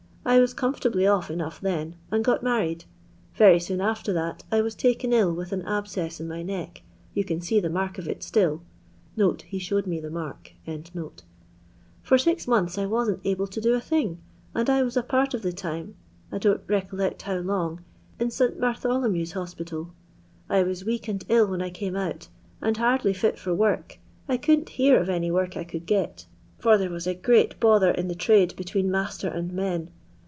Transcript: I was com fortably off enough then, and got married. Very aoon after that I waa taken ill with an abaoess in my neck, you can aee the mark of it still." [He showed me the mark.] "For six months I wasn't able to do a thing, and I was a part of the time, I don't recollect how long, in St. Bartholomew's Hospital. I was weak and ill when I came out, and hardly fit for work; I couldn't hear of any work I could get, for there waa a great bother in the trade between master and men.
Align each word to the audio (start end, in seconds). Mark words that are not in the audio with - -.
I 0.23 0.39
was 0.39 0.53
com 0.53 0.75
fortably 0.75 1.07
off 1.11 1.31
enough 1.31 1.59
then, 1.59 1.95
and 2.11 2.23
got 2.23 2.43
married. 2.43 2.85
Very 3.33 3.57
aoon 3.57 3.83
after 3.83 4.13
that 4.13 4.43
I 4.51 4.61
waa 4.61 4.69
taken 4.69 5.11
ill 5.13 5.33
with 5.33 5.51
an 5.51 5.63
abaoess 5.63 6.19
in 6.21 6.27
my 6.27 6.43
neck, 6.43 6.83
you 7.15 7.23
can 7.25 7.39
aee 7.39 7.59
the 7.59 7.71
mark 7.71 7.97
of 7.97 8.07
it 8.07 8.21
still." 8.21 8.61
[He 9.47 9.57
showed 9.57 9.87
me 9.87 9.99
the 9.99 10.11
mark.] 10.11 10.53
"For 12.03 12.19
six 12.19 12.47
months 12.47 12.77
I 12.77 12.85
wasn't 12.85 13.21
able 13.23 13.47
to 13.47 13.59
do 13.59 13.73
a 13.73 13.81
thing, 13.81 14.19
and 14.53 14.69
I 14.69 14.83
was 14.83 14.95
a 14.95 15.01
part 15.01 15.33
of 15.33 15.41
the 15.41 15.51
time, 15.51 15.95
I 16.31 16.37
don't 16.37 16.61
recollect 16.67 17.23
how 17.23 17.37
long, 17.39 17.81
in 18.19 18.29
St. 18.29 18.59
Bartholomew's 18.59 19.31
Hospital. 19.31 19.91
I 20.47 20.61
was 20.61 20.85
weak 20.85 21.07
and 21.07 21.25
ill 21.29 21.47
when 21.47 21.63
I 21.63 21.71
came 21.71 21.95
out, 21.95 22.27
and 22.61 22.77
hardly 22.77 23.13
fit 23.13 23.39
for 23.39 23.55
work; 23.55 23.97
I 24.29 24.37
couldn't 24.37 24.69
hear 24.69 24.99
of 24.99 25.09
any 25.09 25.31
work 25.31 25.57
I 25.57 25.63
could 25.63 25.87
get, 25.87 26.27
for 26.59 26.77
there 26.77 26.91
waa 26.91 26.99
a 27.07 27.15
great 27.15 27.59
bother 27.59 27.89
in 27.89 28.07
the 28.07 28.15
trade 28.15 28.55
between 28.55 28.89
master 28.91 29.27
and 29.27 29.51
men. 29.51 29.89